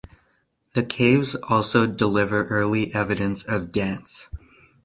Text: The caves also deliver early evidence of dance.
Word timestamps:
The 0.73 0.81
caves 0.81 1.35
also 1.47 1.85
deliver 1.85 2.47
early 2.47 2.91
evidence 2.91 3.43
of 3.43 3.71
dance. 3.71 4.29